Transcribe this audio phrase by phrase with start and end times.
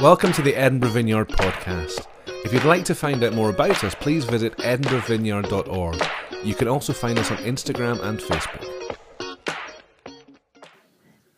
[0.00, 2.06] Welcome to the Edinburgh Vineyard podcast.
[2.44, 6.02] If you'd like to find out more about us, please visit edinburghvineyard.org.
[6.42, 8.96] You can also find us on Instagram and Facebook.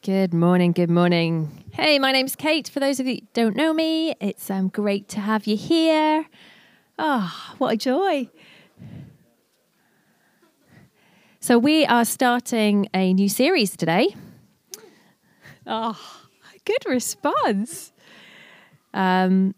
[0.02, 1.64] Good morning, good morning.
[1.72, 2.68] Hey, my name's Kate.
[2.68, 6.26] For those of you who don't know me, it's um, great to have you here.
[6.98, 8.30] Ah, what a joy.
[11.40, 14.16] So, we are starting a new series today.
[15.66, 16.00] Oh,
[16.64, 17.92] good response.
[18.96, 19.54] Um,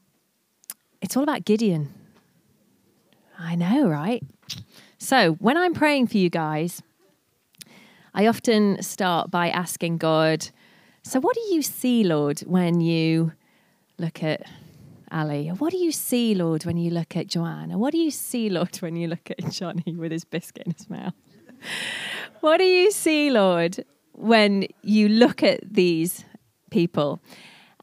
[1.00, 1.94] it's all about Gideon.
[3.38, 4.22] I know, right?
[4.98, 6.82] So, when I'm praying for you guys,
[8.12, 10.48] I often start by asking God,
[11.04, 13.30] So, what do you see, Lord, when you
[13.96, 14.42] look at
[15.12, 15.50] Ali?
[15.50, 17.78] What do you see, Lord, when you look at Joanne?
[17.78, 20.90] what do you see, Lord, when you look at Johnny with his biscuit in his
[20.90, 21.14] mouth?
[22.40, 23.84] what do you see, Lord,
[24.14, 26.24] when you look at these
[26.72, 27.20] people?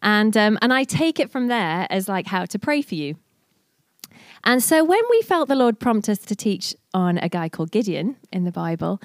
[0.05, 3.15] And, um, and I take it from there as like how to pray for you.
[4.43, 7.71] And so when we felt the Lord prompt us to teach on a guy called
[7.71, 9.01] Gideon in the Bible,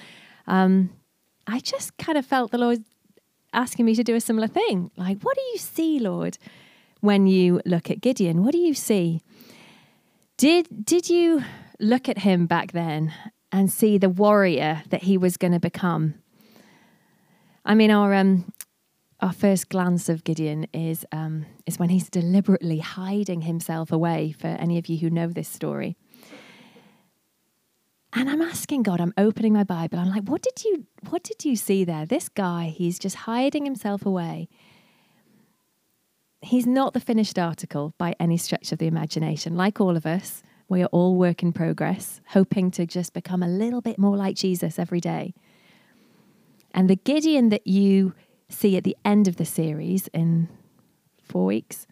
[0.46, 0.90] um,
[1.46, 2.84] I just kind of felt the Lord
[3.54, 4.90] asking me to do a similar thing.
[4.98, 6.36] Like, what do you see, Lord,
[7.00, 8.44] when you look at Gideon?
[8.44, 9.22] What do you see?
[10.36, 11.42] Did, did you
[11.78, 13.14] look at him back then
[13.50, 16.14] and see the warrior that he was going to become?
[17.64, 18.52] I mean, our um,
[19.22, 24.34] our first glance of Gideon is um, is when he's deliberately hiding himself away.
[24.38, 25.96] For any of you who know this story,
[28.12, 29.98] and I'm asking God, I'm opening my Bible.
[29.98, 32.06] I'm like, what did you what did you see there?
[32.06, 34.48] This guy, he's just hiding himself away.
[36.42, 39.56] He's not the finished article by any stretch of the imagination.
[39.56, 43.48] Like all of us, we are all work in progress, hoping to just become a
[43.48, 45.34] little bit more like Jesus every day.
[46.72, 48.14] And the Gideon that you
[48.50, 50.48] see at the end of the series in
[51.22, 51.86] four weeks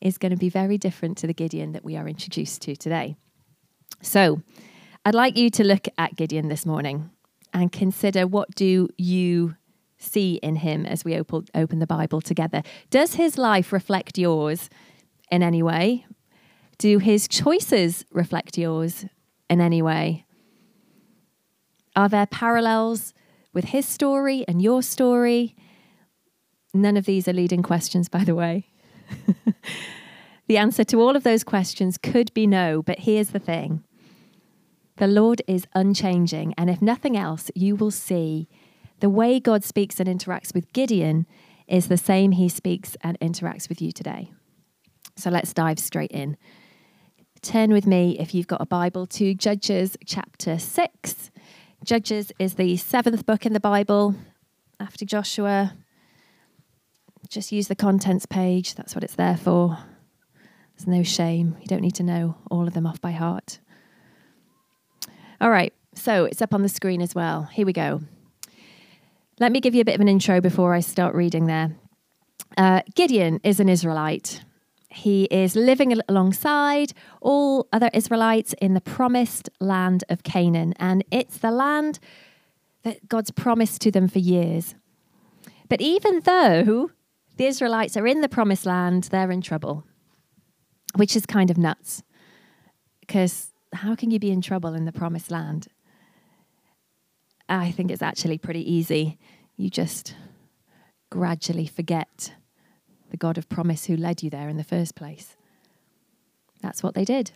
[0.00, 3.16] is going to be very different to the Gideon that we are introduced to today.
[4.00, 4.42] So,
[5.04, 7.10] I'd like you to look at Gideon this morning
[7.52, 9.56] and consider what do you
[9.98, 12.62] see in him as we open, open the Bible together.
[12.90, 14.68] Does his life reflect yours
[15.30, 16.06] in any way?
[16.78, 19.06] Do his choices reflect yours
[19.48, 20.26] in any way?
[21.94, 23.14] Are there parallels
[23.54, 25.56] with his story and your story?
[26.82, 28.68] None of these are leading questions, by the way.
[30.46, 33.82] the answer to all of those questions could be no, but here's the thing
[34.96, 38.48] the Lord is unchanging, and if nothing else, you will see
[39.00, 41.26] the way God speaks and interacts with Gideon
[41.66, 44.32] is the same he speaks and interacts with you today.
[45.16, 46.36] So let's dive straight in.
[47.42, 51.30] Turn with me, if you've got a Bible, to Judges chapter 6.
[51.84, 54.14] Judges is the seventh book in the Bible
[54.80, 55.74] after Joshua.
[57.28, 59.78] Just use the contents page, that's what it's there for.
[60.76, 61.56] There's no shame.
[61.60, 63.58] You don't need to know all of them off by heart.
[65.40, 67.44] All right, so it's up on the screen as well.
[67.44, 68.00] Here we go.
[69.38, 71.76] Let me give you a bit of an intro before I start reading there.
[72.56, 74.42] Uh, Gideon is an Israelite.
[74.88, 81.36] He is living alongside all other Israelites in the promised land of Canaan, and it's
[81.38, 81.98] the land
[82.82, 84.74] that God's promised to them for years.
[85.68, 86.90] But even though
[87.36, 89.84] the Israelites are in the promised land, they're in trouble,
[90.94, 92.02] which is kind of nuts
[93.06, 95.68] because how can you be in trouble in the promised land?
[97.48, 99.18] I think it's actually pretty easy.
[99.56, 100.14] You just
[101.10, 102.34] gradually forget
[103.10, 105.36] the God of promise who led you there in the first place.
[106.60, 107.32] That's what they did.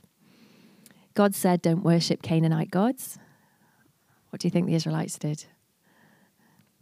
[1.14, 3.18] God said, Don't worship Canaanite gods.
[4.30, 5.44] What do you think the Israelites did?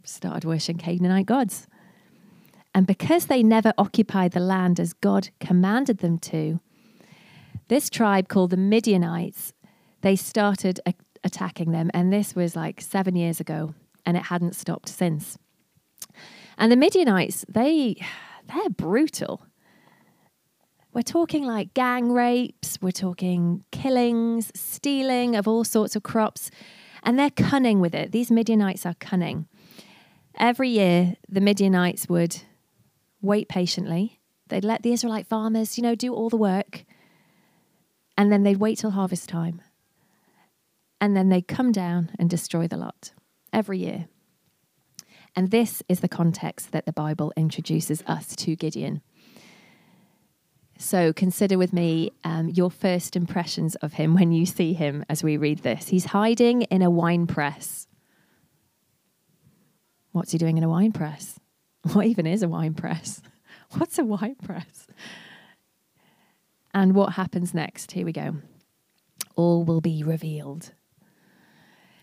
[0.03, 1.67] Started worshiping Canaanite gods.
[2.79, 6.61] And because they never occupied the land as God commanded them to,
[7.67, 9.51] this tribe called the Midianites,
[9.99, 11.91] they started a- attacking them.
[11.93, 13.73] And this was like seven years ago,
[14.05, 15.37] and it hadn't stopped since.
[16.57, 17.97] And the Midianites, they,
[18.47, 19.45] they're brutal.
[20.93, 26.49] We're talking like gang rapes, we're talking killings, stealing of all sorts of crops,
[27.03, 28.13] and they're cunning with it.
[28.13, 29.49] These Midianites are cunning.
[30.37, 32.43] Every year, the Midianites would
[33.21, 34.19] wait patiently.
[34.47, 36.85] They'd let the Israelite farmers, you know, do all the work
[38.19, 39.61] and then they'd wait till harvest time.
[40.99, 43.13] And then they'd come down and destroy the lot
[43.53, 44.07] every year.
[45.37, 49.01] And this is the context that the Bible introduces us to Gideon.
[50.77, 55.23] So consider with me um, your first impressions of him when you see him as
[55.23, 55.87] we read this.
[55.87, 57.87] He's hiding in a wine press.
[60.11, 61.39] What's he doing in a wine press?
[61.93, 63.21] What even is a wine press?
[63.77, 64.87] What's a wine press?
[66.73, 67.93] And what happens next?
[67.93, 68.35] Here we go.
[69.35, 70.71] All will be revealed.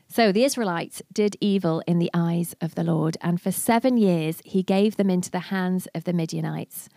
[0.08, 4.40] So the Israelites did evil in the eyes of the Lord, and for seven years
[4.44, 6.88] he gave them into the hands of the Midianites.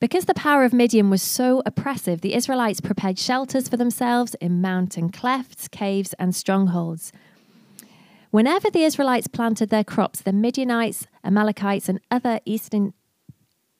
[0.00, 4.60] Because the power of Midian was so oppressive, the Israelites prepared shelters for themselves in
[4.60, 7.12] mountain clefts, caves, and strongholds.
[8.36, 12.92] Whenever the Israelites planted their crops, the Midianites, Amalekites, and other eastern,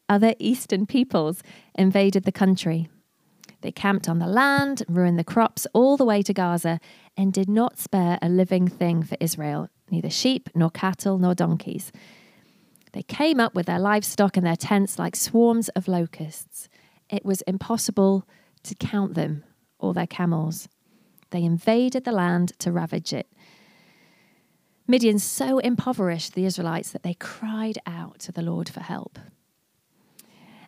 [0.08, 1.42] other eastern peoples
[1.74, 2.88] invaded the country.
[3.60, 6.80] They camped on the land, ruined the crops all the way to Gaza,
[7.18, 11.92] and did not spare a living thing for Israel, neither sheep, nor cattle, nor donkeys.
[12.92, 16.70] They came up with their livestock and their tents like swarms of locusts.
[17.10, 18.26] It was impossible
[18.62, 19.44] to count them
[19.78, 20.66] or their camels.
[21.28, 23.26] They invaded the land to ravage it.
[24.86, 29.18] Midian so impoverished the Israelites that they cried out to the Lord for help.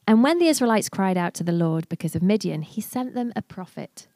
[0.07, 3.33] And when the Israelites cried out to the Lord because of Midian, he sent them
[3.37, 4.09] a prophet.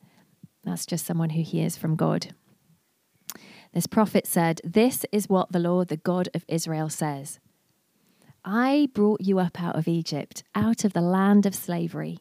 [0.64, 2.34] That's just someone who hears from God.
[3.72, 7.40] This prophet said, This is what the Lord, the God of Israel, says
[8.44, 12.18] I brought you up out of Egypt, out of the land of slavery.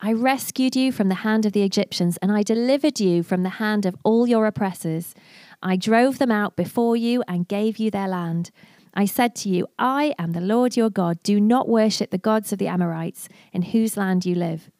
[0.00, 3.48] I rescued you from the hand of the Egyptians, and I delivered you from the
[3.48, 5.14] hand of all your oppressors.
[5.62, 8.50] I drove them out before you and gave you their land.
[8.94, 11.22] I said to you, I am the Lord your God.
[11.22, 14.70] Do not worship the gods of the Amorites, in whose land you live.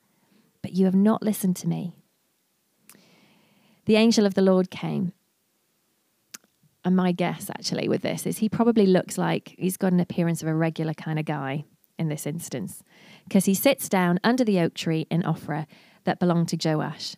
[0.62, 1.94] But you have not listened to me.
[3.84, 5.12] The angel of the Lord came.
[6.84, 10.42] And my guess, actually, with this is he probably looks like he's got an appearance
[10.42, 11.64] of a regular kind of guy
[11.98, 12.82] in this instance,
[13.24, 15.66] because he sits down under the oak tree in Ophrah
[16.04, 17.16] that belonged to Joash,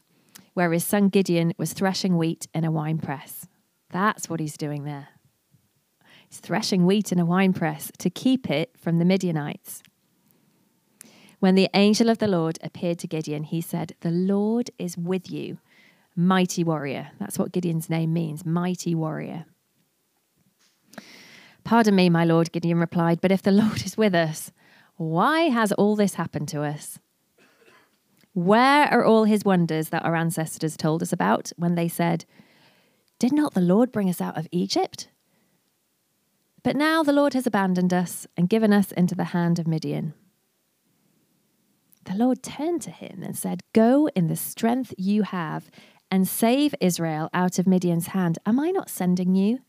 [0.54, 3.47] where his son Gideon was threshing wheat in a wine press.
[3.90, 5.08] That's what he's doing there.
[6.28, 9.82] He's threshing wheat in a wine press to keep it from the Midianites.
[11.40, 15.30] When the angel of the Lord appeared to Gideon, he said, The Lord is with
[15.30, 15.58] you,
[16.16, 17.12] mighty warrior.
[17.18, 19.46] That's what Gideon's name means, mighty warrior.
[21.64, 24.52] Pardon me, my lord, Gideon replied, but if the Lord is with us,
[24.96, 26.98] why has all this happened to us?
[28.32, 32.24] Where are all his wonders that our ancestors told us about when they said,
[33.18, 35.08] Did not the Lord bring us out of Egypt?
[36.62, 40.14] But now the Lord has abandoned us and given us into the hand of Midian.
[42.04, 45.70] The Lord turned to him and said, Go in the strength you have
[46.10, 48.38] and save Israel out of Midian's hand.
[48.46, 49.60] Am I not sending you?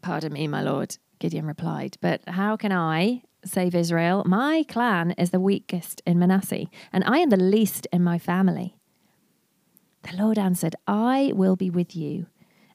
[0.00, 4.22] Pardon me, my lord, Gideon replied, but how can I save Israel?
[4.26, 8.77] My clan is the weakest in Manasseh, and I am the least in my family.
[10.10, 12.26] The Lord answered, I will be with you,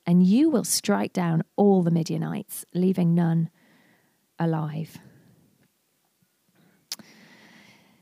[0.06, 3.50] and you will strike down all the Midianites, leaving none
[4.38, 4.98] alive.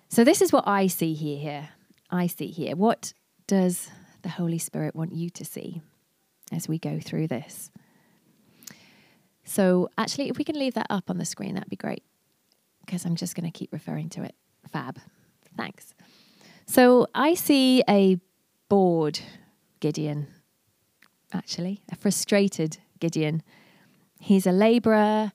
[0.09, 1.39] So, this is what I see here.
[1.39, 1.69] Here.
[2.09, 2.75] I see here.
[2.75, 3.13] What
[3.47, 3.89] does
[4.21, 5.81] the Holy Spirit want you to see
[6.51, 7.71] as we go through this?
[9.45, 12.03] So, actually, if we can leave that up on the screen, that'd be great
[12.85, 14.35] because I'm just going to keep referring to it.
[14.69, 14.99] Fab.
[15.55, 15.93] Thanks.
[16.65, 18.19] So, I see a
[18.71, 19.19] bored
[19.81, 20.27] Gideon,
[21.33, 23.43] actually, a frustrated Gideon.
[24.17, 25.33] He's a labourer,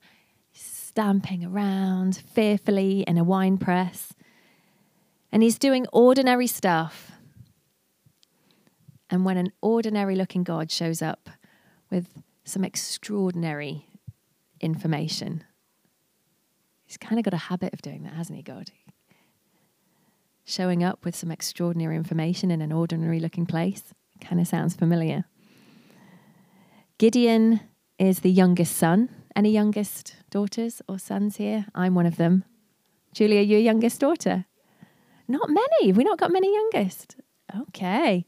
[0.53, 4.11] stamping around fearfully in a wine press,
[5.31, 7.11] and he's doing ordinary stuff.
[9.07, 11.29] And when an ordinary looking God shows up
[11.91, 13.85] with some extraordinary
[14.59, 15.43] information.
[16.87, 18.71] He's kind of got a habit of doing that, hasn't he, God?
[20.49, 23.83] Showing up with some extraordinary information in an ordinary looking place.
[24.21, 25.25] Kind of sounds familiar.
[26.97, 27.59] Gideon
[27.99, 29.09] is the youngest son.
[29.35, 31.65] Any youngest daughters or sons here?
[31.75, 32.45] I'm one of them.
[33.13, 34.45] Julia, your youngest daughter?
[35.27, 35.87] Not many.
[35.87, 37.17] Have we not got many youngest?
[37.63, 38.25] Okay.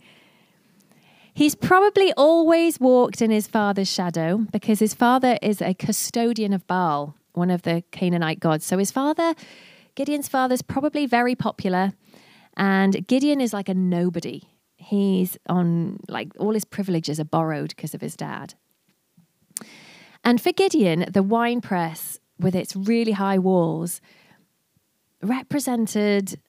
[1.33, 6.67] He's probably always walked in his father's shadow because his father is a custodian of
[6.67, 8.65] Baal, one of the Canaanite gods.
[8.65, 9.35] So his father,
[9.95, 11.93] Gideon's father, is probably very popular.
[12.59, 14.43] And Gideon is like a nobody.
[14.75, 18.53] He's on, like, all his privileges are borrowed because of his dad.
[20.23, 24.01] And for Gideon, the wine press with its really high walls
[25.23, 26.39] represented,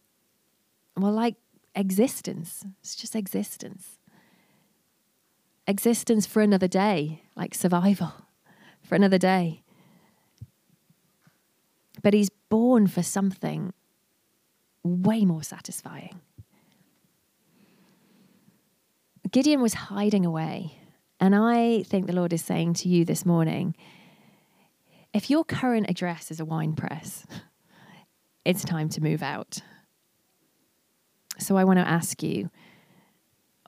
[0.96, 1.36] well, like
[1.74, 2.64] existence.
[2.80, 3.96] It's just existence
[5.70, 8.12] existence for another day, like survival
[8.82, 9.62] for another day.
[12.02, 13.72] But he's born for something
[14.82, 16.20] way more satisfying.
[19.30, 20.76] Gideon was hiding away.
[21.20, 23.76] And I think the Lord is saying to you this morning
[25.12, 27.26] if your current address is a wine press,
[28.44, 29.60] it's time to move out.
[31.38, 32.50] So I want to ask you,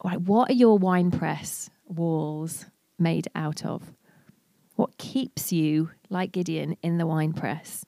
[0.02, 2.66] what are your wine press walls
[2.98, 3.92] made out of?
[4.76, 7.84] What keeps you, like Gideon, in the wine press?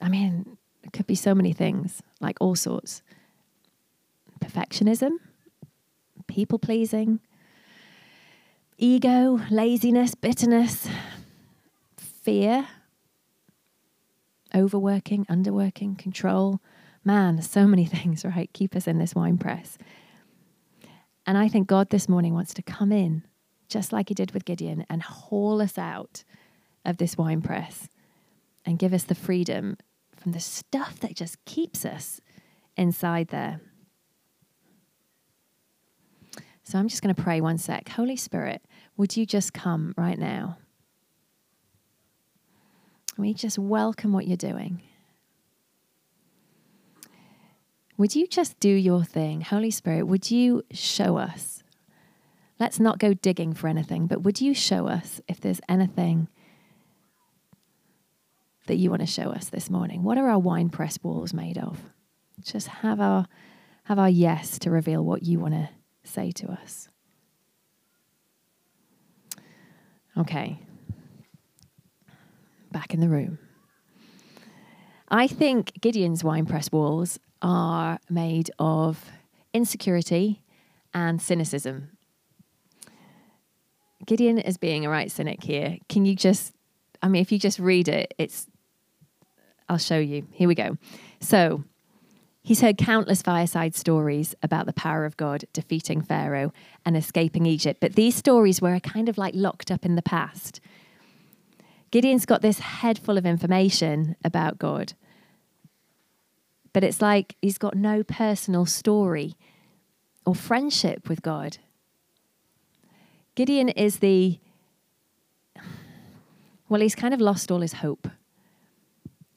[0.00, 0.55] I mean,
[0.86, 3.02] it could be so many things, like all sorts.
[4.40, 5.16] Perfectionism,
[6.28, 7.18] people pleasing,
[8.78, 10.88] ego, laziness, bitterness,
[11.96, 12.68] fear,
[14.54, 16.60] overworking, underworking, control.
[17.04, 18.48] Man, so many things, right?
[18.52, 19.76] Keep us in this wine press.
[21.26, 23.24] And I think God this morning wants to come in,
[23.68, 26.22] just like he did with Gideon, and haul us out
[26.84, 27.88] of this wine press
[28.64, 29.78] and give us the freedom
[30.26, 32.20] from the stuff that just keeps us
[32.76, 33.60] inside there.
[36.64, 37.88] So I'm just going to pray one sec.
[37.90, 38.60] Holy Spirit,
[38.96, 40.58] would you just come right now?
[43.16, 44.82] We just welcome what you're doing.
[47.96, 49.42] Would you just do your thing?
[49.42, 51.62] Holy Spirit, would you show us?
[52.58, 56.26] Let's not go digging for anything, but would you show us if there's anything
[58.66, 60.02] that you want to show us this morning?
[60.02, 61.78] What are our wine press walls made of?
[62.42, 63.26] Just have our
[63.84, 65.68] have our yes to reveal what you want to
[66.02, 66.88] say to us.
[70.18, 70.58] Okay.
[72.72, 73.38] Back in the room.
[75.08, 79.04] I think Gideon's wine press walls are made of
[79.54, 80.42] insecurity
[80.92, 81.90] and cynicism.
[84.04, 85.78] Gideon is being a right cynic here.
[85.88, 86.54] Can you just,
[87.02, 88.48] I mean, if you just read it, it's,
[89.68, 90.26] I'll show you.
[90.32, 90.76] Here we go.
[91.20, 91.64] So,
[92.46, 96.52] He's heard countless fireside stories about the power of God defeating Pharaoh
[96.84, 100.60] and escaping Egypt, but these stories were kind of like locked up in the past.
[101.90, 104.92] Gideon's got this head full of information about God,
[106.72, 109.34] but it's like he's got no personal story
[110.24, 111.58] or friendship with God.
[113.34, 114.38] Gideon is the,
[116.68, 118.06] well, he's kind of lost all his hope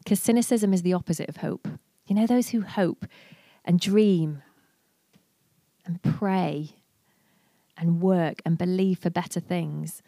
[0.09, 1.67] because cynicism is the opposite of hope.
[2.07, 3.05] You know, those who hope
[3.63, 4.41] and dream
[5.85, 6.71] and pray
[7.77, 10.01] and work and believe for better things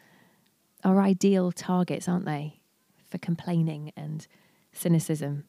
[0.84, 2.62] are ideal targets, aren't they,
[3.12, 4.26] for complaining and
[4.72, 5.44] cynicism.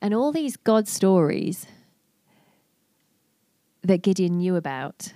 [0.00, 1.66] And all these God stories
[3.82, 5.12] that Gideon knew about,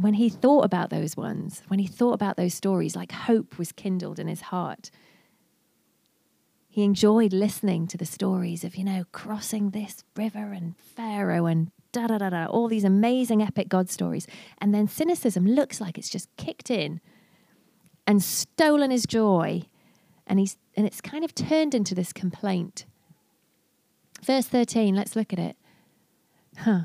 [0.00, 3.72] when he thought about those ones, when he thought about those stories, like hope was
[3.72, 4.90] kindled in his heart.
[6.68, 11.70] He enjoyed listening to the stories of, you know, crossing this river and Pharaoh and
[11.92, 14.26] da da da da, all these amazing epic God stories.
[14.58, 17.00] And then cynicism looks like it's just kicked in
[18.06, 19.62] and stolen his joy.
[20.26, 22.86] And, he's, and it's kind of turned into this complaint.
[24.22, 25.56] Verse 13, let's look at it.
[26.58, 26.82] Huh.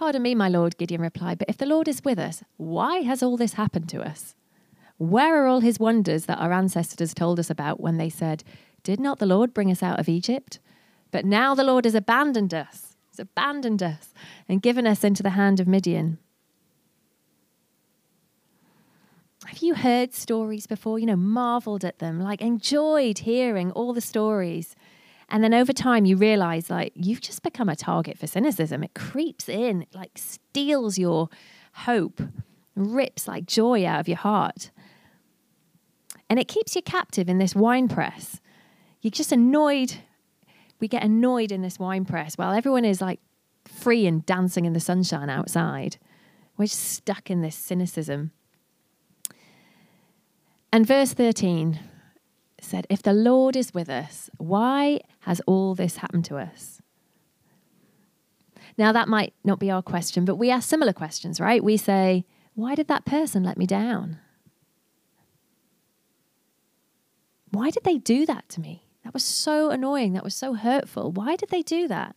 [0.00, 3.22] Pardon me, my lord, Gideon replied, but if the Lord is with us, why has
[3.22, 4.34] all this happened to us?
[4.96, 8.42] Where are all his wonders that our ancestors told us about when they said,
[8.82, 10.58] did not the Lord bring us out of Egypt?
[11.10, 14.14] But now the Lord has abandoned us, He's abandoned us,
[14.48, 16.16] and given us into the hand of Midian.
[19.44, 20.98] Have you heard stories before?
[20.98, 24.76] You know, marveled at them, like enjoyed hearing all the stories.
[25.30, 28.82] And then over time, you realize like you've just become a target for cynicism.
[28.82, 31.28] It creeps in, it like steals your
[31.72, 32.20] hope,
[32.74, 34.70] rips like joy out of your heart.
[36.28, 38.40] And it keeps you captive in this wine press
[39.00, 39.94] you're just annoyed.
[40.78, 43.20] We get annoyed in this wine press while everyone is like
[43.64, 45.96] free and dancing in the sunshine outside.
[46.56, 48.32] We're just stuck in this cynicism.
[50.72, 51.80] And verse 13
[52.60, 56.80] said, If the Lord is with us, why has all this happened to us?
[58.78, 61.62] Now, that might not be our question, but we ask similar questions, right?
[61.62, 62.24] We say,
[62.54, 64.18] Why did that person let me down?
[67.50, 68.86] Why did they do that to me?
[69.04, 70.12] That was so annoying.
[70.12, 71.10] That was so hurtful.
[71.10, 72.14] Why did they do that?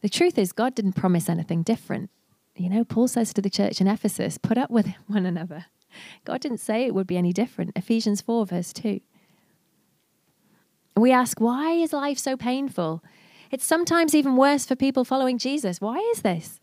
[0.00, 2.10] The truth is, God didn't promise anything different.
[2.56, 5.66] You know, Paul says to the church in Ephesus, put up with one another.
[6.24, 7.72] God didn't say it would be any different.
[7.76, 9.00] Ephesians 4, verse 2.
[11.00, 13.02] We ask, why is life so painful?
[13.50, 15.80] It's sometimes even worse for people following Jesus.
[15.80, 16.60] Why is this?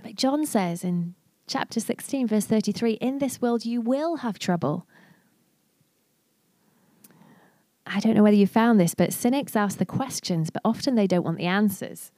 [0.00, 1.14] But John says in
[1.48, 4.86] chapter 16, verse 33 In this world you will have trouble.
[7.84, 11.08] I don't know whether you found this, but cynics ask the questions, but often they
[11.08, 12.12] don't want the answers.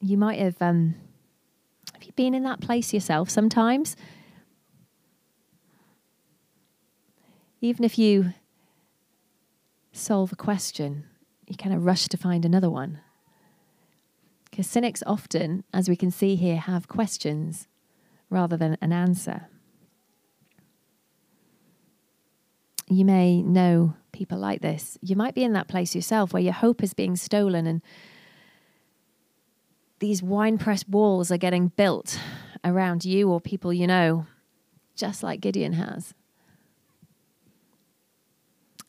[0.00, 0.94] You might have, um,
[1.92, 3.94] have you been in that place yourself sometimes?
[7.60, 8.32] Even if you
[9.96, 11.04] solve a question,
[11.46, 13.00] you kind of rush to find another one.
[14.50, 17.68] Because cynics often, as we can see here, have questions
[18.30, 19.48] rather than an answer.
[22.88, 24.96] You may know people like this.
[25.02, 27.82] You might be in that place yourself where your hope is being stolen and
[29.98, 32.18] these wine press walls are getting built
[32.64, 34.26] around you or people you know,
[34.94, 36.14] just like Gideon has.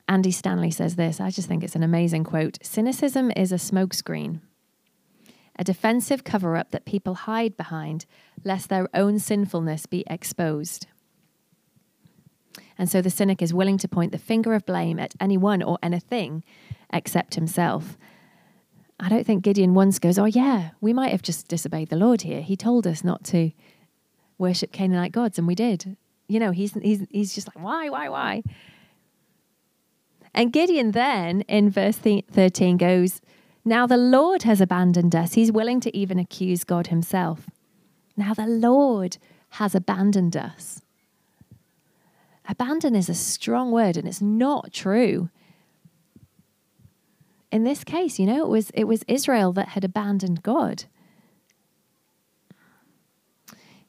[0.08, 1.20] Andy Stanley says this.
[1.20, 2.58] I just think it's an amazing quote.
[2.62, 4.40] Cynicism is a smokescreen,
[5.60, 8.06] a defensive cover up that people hide behind
[8.44, 10.88] lest their own sinfulness be exposed.
[12.78, 15.78] And so the cynic is willing to point the finger of blame at anyone or
[15.82, 16.44] anything
[16.94, 17.98] except himself.
[19.00, 22.22] I don't think Gideon once goes, Oh, yeah, we might have just disobeyed the Lord
[22.22, 22.42] here.
[22.42, 23.52] He told us not to
[24.38, 25.98] worship Canaanite gods, and we did.
[26.28, 28.44] You know, he's, he's, he's just like, Why, why, why?
[30.38, 33.22] And Gideon then in verse 13 goes,
[33.66, 35.34] Now the Lord has abandoned us.
[35.34, 37.50] He's willing to even accuse God himself.
[38.16, 39.18] Now the Lord
[39.50, 40.84] has abandoned us.
[42.48, 45.32] Abandon is a strong word and it's not true.
[47.52, 50.84] In this case, you know, it was it was Israel that had abandoned God.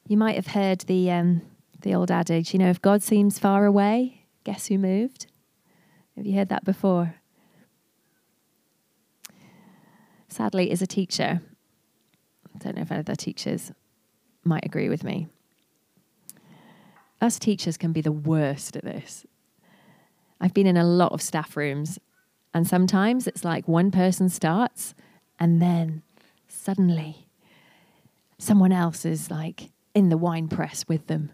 [0.07, 1.43] You might have heard the um,
[1.81, 5.27] the old adage, you know, if God seems far away, guess who moved?
[6.19, 7.15] Have you heard that before?
[10.27, 11.39] Sadly, as a teacher,
[12.53, 13.71] I don't know if other teachers
[14.43, 15.29] might agree with me.
[17.21, 19.25] Us teachers can be the worst at this.
[20.41, 21.99] I've been in a lot of staff rooms,
[22.53, 24.93] and sometimes it's like one person starts,
[25.39, 26.01] and then
[26.49, 27.29] suddenly
[28.37, 31.31] someone else is like in the wine press with them.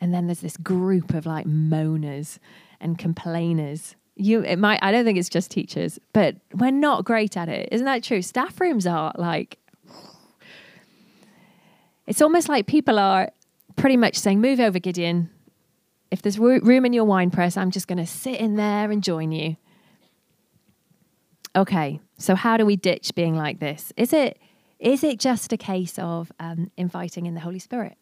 [0.00, 2.40] And then there's this group of like moaners
[2.80, 7.36] and complainers you it might I don't think it's just teachers, but we're not great
[7.36, 7.68] at it.
[7.72, 8.20] Isn't that true?
[8.22, 9.58] Staff rooms are like
[12.06, 13.30] it's almost like people are
[13.76, 15.30] pretty much saying, "Move over, Gideon.
[16.10, 19.02] If there's room in your wine press, I'm just going to sit in there and
[19.02, 19.56] join you."
[21.54, 23.92] Okay, so how do we ditch being like this?
[23.96, 24.38] Is it
[24.78, 27.96] is it just a case of um, inviting in the Holy Spirit?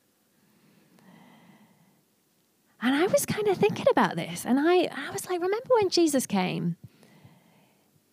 [2.86, 5.88] And I was kind of thinking about this, and I, I was like, remember when
[5.88, 6.76] Jesus came?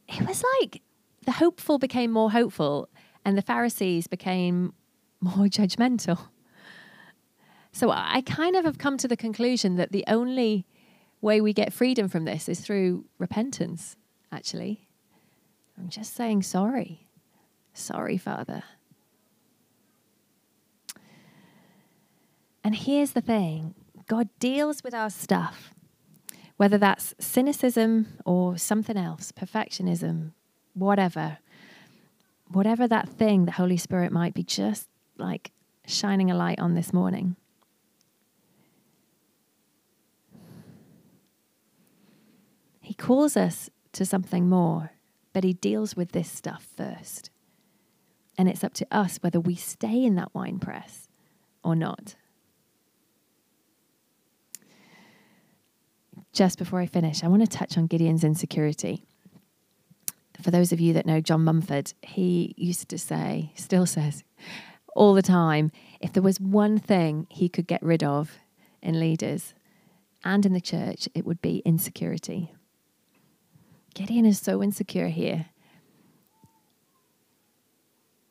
[0.07, 0.81] It was like
[1.25, 2.89] the hopeful became more hopeful,
[3.23, 4.73] and the Pharisees became
[5.21, 6.17] more judgmental.
[7.71, 10.65] So I kind of have come to the conclusion that the only
[11.21, 13.95] way we get freedom from this is through repentance,
[14.31, 14.87] actually.
[15.77, 17.05] I'm just saying sorry.
[17.75, 18.63] Sorry, Father.
[22.63, 23.75] And here's the thing
[24.07, 25.73] God deals with our stuff,
[26.57, 30.31] whether that's cynicism or something else, perfectionism,
[30.73, 31.37] whatever,
[32.47, 34.87] whatever that thing the Holy Spirit might be just
[35.17, 35.51] like
[35.85, 37.35] shining a light on this morning.
[42.81, 44.91] He calls us to something more,
[45.31, 47.29] but he deals with this stuff first.
[48.37, 51.07] And it's up to us whether we stay in that wine press
[51.63, 52.15] or not.
[56.31, 59.05] Just before I finish, I want to touch on Gideon's insecurity.
[60.41, 64.23] For those of you that know John Mumford, he used to say, still says,
[64.95, 68.37] all the time, if there was one thing he could get rid of
[68.81, 69.53] in leaders
[70.23, 72.53] and in the church, it would be insecurity.
[73.93, 75.47] Gideon is so insecure here.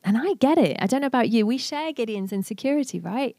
[0.03, 0.77] And I get it.
[0.79, 1.45] I don't know about you.
[1.45, 3.37] We share Gideon's insecurity, right?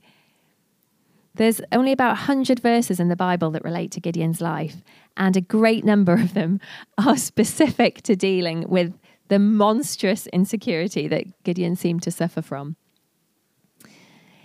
[1.36, 4.76] There's only about 100 verses in the Bible that relate to Gideon's life,
[5.16, 6.60] and a great number of them
[6.98, 8.94] are specific to dealing with
[9.28, 12.76] the monstrous insecurity that Gideon seemed to suffer from.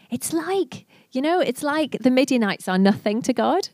[0.09, 3.69] It's like, you know, it's like the Midianites are nothing to God.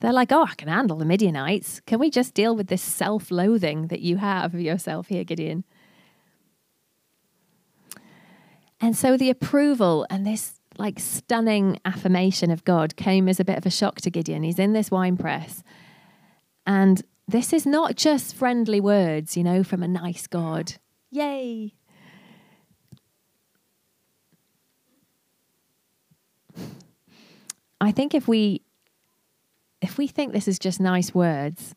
[0.00, 1.80] They're like, oh, I can handle the Midianites.
[1.86, 5.64] Can we just deal with this self loathing that you have of yourself here, Gideon?
[8.80, 13.58] And so the approval and this like stunning affirmation of God came as a bit
[13.58, 14.42] of a shock to Gideon.
[14.42, 15.62] He's in this wine press.
[16.66, 20.74] And this is not just friendly words, you know, from a nice God.
[21.10, 21.74] Yay.
[27.80, 28.62] I think if we
[29.82, 31.74] if we think this is just nice words,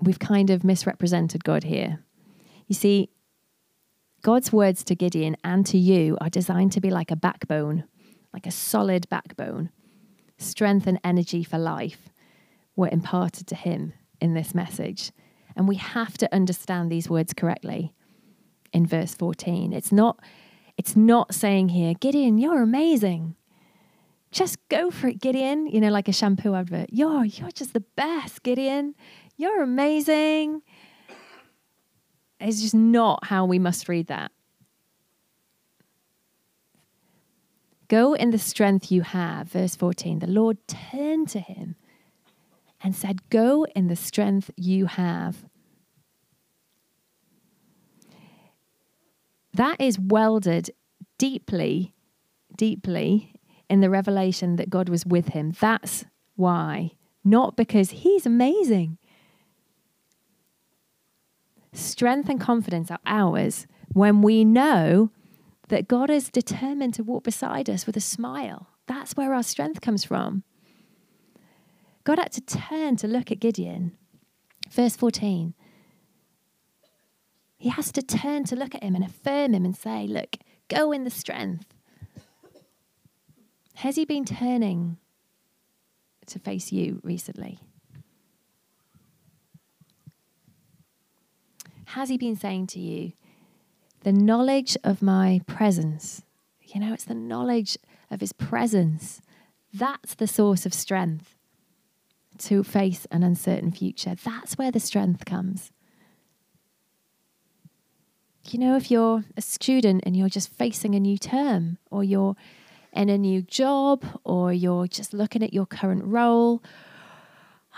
[0.00, 2.04] we've kind of misrepresented God here.
[2.68, 3.10] You see,
[4.22, 7.84] God's words to Gideon and to you are designed to be like a backbone,
[8.32, 9.70] like a solid backbone,
[10.36, 12.10] strength and energy for life,
[12.76, 15.12] were imparted to him in this message.
[15.56, 17.94] And we have to understand these words correctly
[18.72, 19.72] in verse 14.
[19.72, 20.20] It's not,
[20.76, 23.36] it's not saying here, Gideon, you're amazing.
[24.30, 25.66] Just go for it, Gideon.
[25.66, 26.90] You know, like a shampoo advert.
[26.92, 28.94] You're, you're just the best, Gideon.
[29.36, 30.62] You're amazing.
[32.40, 34.32] It's just not how we must read that.
[37.88, 39.48] Go in the strength you have.
[39.48, 40.20] Verse 14.
[40.20, 41.74] The Lord turned to him
[42.82, 45.44] and said, Go in the strength you have.
[49.52, 50.70] That is welded
[51.18, 51.92] deeply,
[52.56, 53.34] deeply
[53.68, 55.52] in the revelation that God was with him.
[55.58, 56.04] That's
[56.36, 56.92] why.
[57.24, 58.98] Not because he's amazing.
[61.80, 65.10] Strength and confidence are ours when we know
[65.68, 68.68] that God is determined to walk beside us with a smile.
[68.86, 70.42] That's where our strength comes from.
[72.04, 73.96] God had to turn to look at Gideon.
[74.70, 75.54] Verse 14.
[77.56, 80.36] He has to turn to look at him and affirm him and say, Look,
[80.68, 81.72] go in the strength.
[83.76, 84.98] Has he been turning
[86.26, 87.58] to face you recently?
[91.94, 93.14] Has he been saying to you,
[94.04, 96.22] the knowledge of my presence?
[96.62, 97.76] You know, it's the knowledge
[98.12, 99.20] of his presence.
[99.74, 101.36] That's the source of strength
[102.38, 104.14] to face an uncertain future.
[104.14, 105.72] That's where the strength comes.
[108.48, 112.36] You know, if you're a student and you're just facing a new term, or you're
[112.92, 116.62] in a new job, or you're just looking at your current role,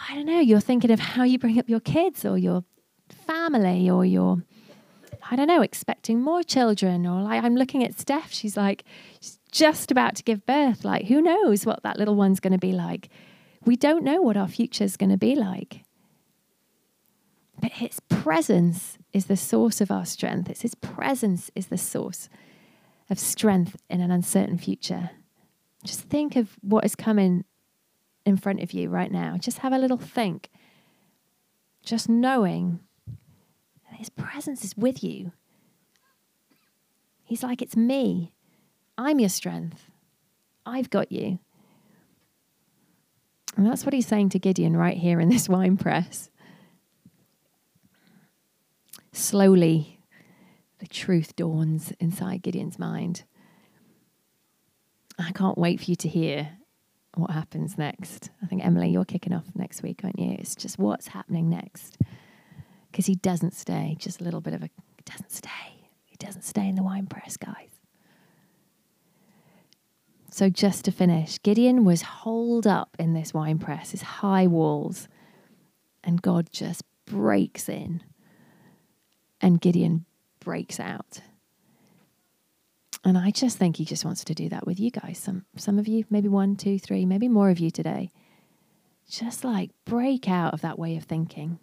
[0.07, 2.65] I don't know, you're thinking of how you bring up your kids or your
[3.13, 4.43] family, or you're,
[5.31, 8.85] I don't know, expecting more children, or like I'm looking at Steph, she's like,
[9.21, 10.85] she's just about to give birth.
[10.85, 13.09] Like, who knows what that little one's going to be like?
[13.65, 15.85] We don't know what our future is going to be like.
[17.61, 20.51] But His presence is the source of our strength.
[20.51, 22.29] It's His presence is the source
[23.09, 25.11] of strength in an uncertain future.
[25.85, 27.45] Just think of what is coming
[28.25, 29.37] in front of you right now.
[29.37, 30.49] Just have a little think.
[31.85, 32.81] Just knowing
[34.33, 35.31] presence is with you.
[37.23, 38.33] He's like, It's me.
[38.97, 39.91] I'm your strength.
[40.65, 41.39] I've got you.
[43.57, 46.31] And that's what he's saying to Gideon right here in this wine press.
[49.13, 50.01] Slowly,
[50.79, 53.25] the truth dawns inside Gideon's mind.
[55.19, 56.49] I can't wait for you to hear
[57.15, 58.31] what happens next.
[58.43, 60.35] I think, Emily, you're kicking off next week, aren't you?
[60.39, 61.99] It's just what's happening next.
[62.93, 65.89] Because he doesn't stay, just a little bit of a, he doesn't stay.
[66.05, 67.71] He doesn't stay in the wine press, guys.
[70.31, 75.09] So, just to finish, Gideon was holed up in this wine press, his high walls,
[76.05, 78.03] and God just breaks in,
[79.41, 80.05] and Gideon
[80.41, 81.21] breaks out.
[83.05, 85.19] And I just think he just wants to do that with you guys.
[85.19, 88.11] Some, some of you, maybe one, two, three, maybe more of you today.
[89.11, 91.59] Just like break out of that way of thinking.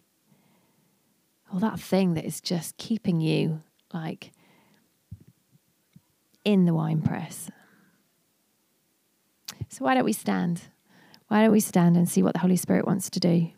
[1.53, 3.61] Or that thing that is just keeping you
[3.93, 4.31] like
[6.45, 7.49] in the wine press.
[9.69, 10.61] So, why don't we stand?
[11.27, 13.51] Why don't we stand and see what the Holy Spirit wants to do?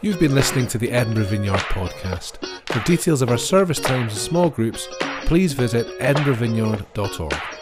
[0.00, 2.38] You've been listening to the Edinburgh Vineyard podcast.
[2.66, 4.86] For details of our service times and small groups,
[5.26, 7.57] please visit edinburghvineyard.org.